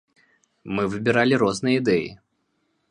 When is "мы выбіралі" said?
0.77-1.41